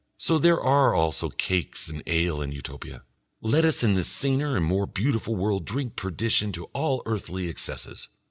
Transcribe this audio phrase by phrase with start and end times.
[0.17, 3.03] So there are also cakes and ale in Utopia!
[3.39, 8.07] Let us in this saner and more beautiful world drink perdition to all earthly excesses.